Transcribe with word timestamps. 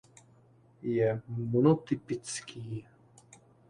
Je 0.81 1.11
monotypický. 1.27 2.87